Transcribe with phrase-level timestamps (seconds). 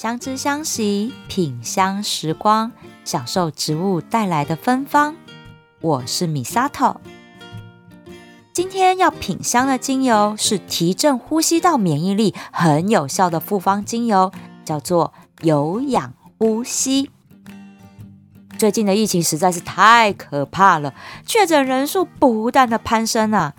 [0.00, 2.72] 相知相惜，品香时光，
[3.04, 5.14] 享受植物带来的芬芳。
[5.82, 7.02] 我是米萨头。
[8.54, 14.32] 今天要品香的精油是提振呼吸道免疫力很有效的复方精油，
[14.64, 15.12] 叫做
[15.42, 17.10] 有氧呼吸。
[18.56, 20.94] 最近的疫情实在是太可怕了，
[21.26, 23.52] 确诊人数不断的攀升啊！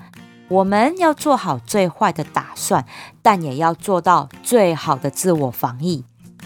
[0.48, 2.88] 我们要做好最坏的打算，
[3.22, 6.04] 但也要做到最好的自我防疫。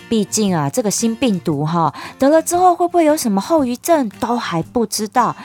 [0.10, 5.36] 毕竟啊，这个新病毒哈，得了之后会不会有什么后遗症，都还不知道。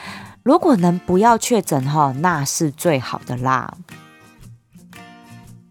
[0.43, 3.75] 如果能不要确诊哈，那是最好的啦。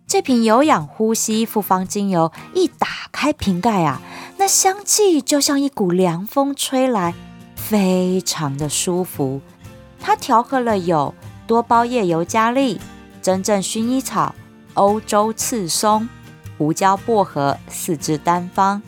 [0.06, 4.02] 这瓶有氧呼吸复方精油一打开瓶盖啊，
[4.38, 7.14] 那香气就像一股凉风吹来，
[7.54, 9.40] 非常的舒服。
[10.00, 11.14] 它调和了有
[11.46, 12.80] 多包叶尤加利、
[13.22, 14.34] 真正薰衣草、
[14.74, 16.08] 欧洲刺松、
[16.60, 18.82] 胡椒薄荷四支单方，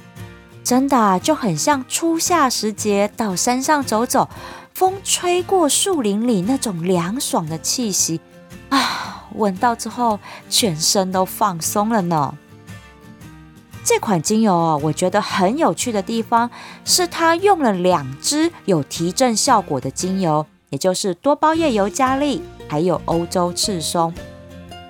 [0.62, 4.28] 真的就很像初夏时节到山上走走。
[4.74, 8.20] 风吹过树林里那种凉爽的气息
[8.68, 12.34] 啊，闻到之后全身都放松了呢。
[13.82, 16.50] 这款精油啊，我觉得很有趣的地方
[16.84, 24.12] 是它用了两支有提振效果的精油，也就是多包叶尤加利还有欧洲赤松，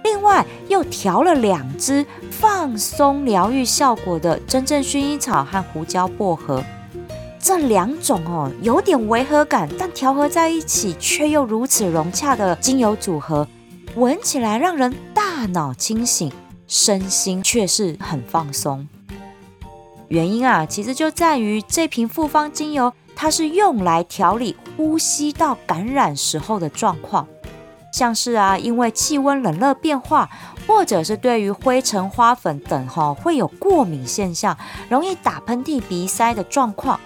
[0.02, 6.64] 另外又调了两支放松疗愈效果的真正薰衣草和胡椒薄荷。
[7.38, 13.46] 这两种哦，有点违和感，但调和在一起却又如此融洽的精油组合，
[13.96, 16.32] 闻起来让人大脑清醒，
[16.66, 18.88] 身心却是很放松。
[20.08, 27.26] 原因啊，其实就在于这瓶复方精油，它是用来调理呼吸道感染时候的状况，
[27.92, 30.28] 像是啊，因为气温冷热变化，
[30.66, 34.56] 或者是对于灰尘、花粉等哈会有过敏现象，
[34.88, 36.98] 容易打喷嚏、鼻塞的状况。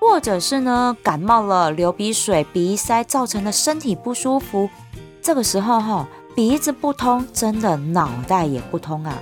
[0.00, 4.70] 或者是呢，感冒了流鼻水、鼻塞造成的身体不舒服，
[5.20, 9.18] 这个时候哈，鼻子不通，真的脑袋也不通啊！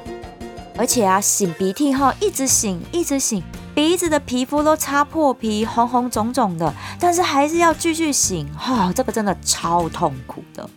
[0.76, 3.42] 而且啊，擤鼻涕哈，一直擤，一直擤，
[3.74, 10.68] 鼻子的皮肤都擦破皮，红红肿肿的，但是还是要继续擤哈，这个真的超痛苦的。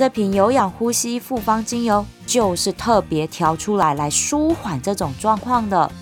[0.00, 5.92] 这瓶有氧呼吸复方精油就是特别调出来来舒缓这种状况的。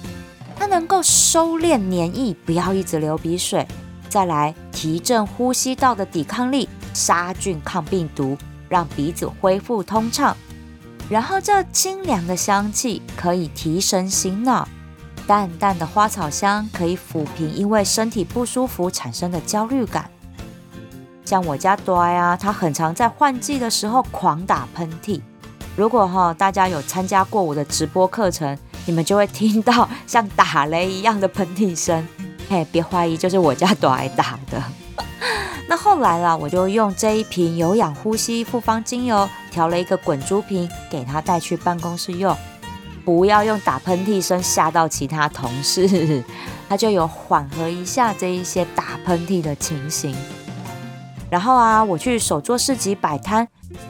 [0.54, 3.66] 它能够收敛黏液，不要一直流鼻水；
[4.08, 8.38] 再来提振呼吸道的抵抗力，杀菌抗病毒，
[8.68, 10.36] 让鼻子恢复通畅。
[11.10, 14.68] 然后这清凉的香气可以提神醒脑，
[15.26, 20.08] 淡淡的花草香可以抚平因为身体不舒服产生的焦虑感。
[21.28, 25.20] 像我家乖啊，他很常在换季的时候狂打喷嚏。
[25.76, 28.56] 如果哈大家有参加过我的直播课程。
[28.86, 32.08] 你们就会听到像打雷一样的喷嚏声，
[32.48, 34.62] 嘿，别怀疑，就是我家朵爱打的。
[35.68, 42.34] 那后来啦，我就用这一瓶有氧呼吸复方精油调了一个滚珠瓶，给他带去办公室用，
[43.04, 46.24] 不要用打喷嚏声吓到其他同事，
[46.66, 50.16] 他就有缓和一下这一些打喷嚏的情形。
[51.30, 53.46] 然后啊，我去手作市集摆摊，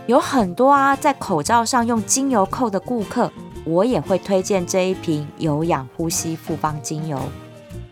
[0.06, 3.30] 有很多啊在口罩上用精油扣的顾客。
[3.64, 7.20] 我也会推荐这一瓶有氧呼吸复方精油，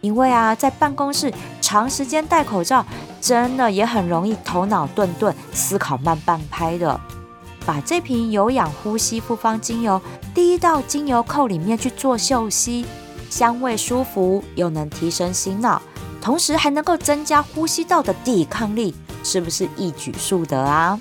[0.00, 1.30] 因为啊，在办公室
[1.60, 2.82] 长时间戴口罩，
[3.20, 6.98] 真的也很容易头脑顿顿，思考慢半拍的。
[7.66, 10.00] 把这瓶有氧呼吸复方精油
[10.32, 12.86] 滴到精油扣里面去做嗅吸，
[13.28, 15.82] 香味舒服，又能提神醒脑，
[16.22, 18.94] 同时还能够增加呼吸道的抵抗力，
[19.26, 20.96] 是不是一举数得啊？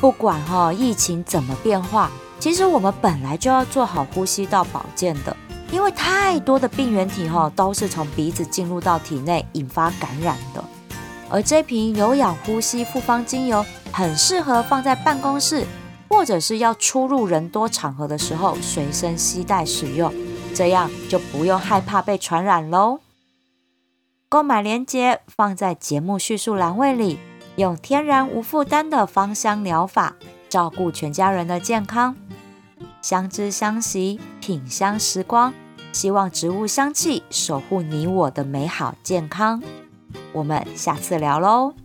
[0.00, 2.08] 不管哈疫情怎么变化，
[2.38, 5.36] 其实我们本来就要做好呼吸道保健的，
[5.72, 10.62] 因为太多的病原体哈都是从鼻子进入到体内引发感染的。
[11.28, 15.66] 而这瓶有氧呼吸复方精油很适合放在办公室，
[16.08, 20.14] 或者是要出入人多场合的时候随身携带使用，
[20.54, 23.00] 这样就不用害怕被传染喽。
[24.32, 27.18] 购买链接放在节目叙述栏位里。
[27.56, 30.16] 用天然无负担的芳香疗法
[30.48, 32.16] 照顾全家人的健康，
[33.02, 35.52] 相知相惜，品香时光，
[35.92, 39.62] 希望植物香气守护你我的美好健康。
[40.32, 41.81] 我们下次聊喽。